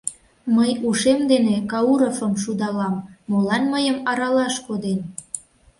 [0.55, 2.95] Мый ушем дене Кауровым шудалам:
[3.29, 4.99] молан мыйым аралаш коден?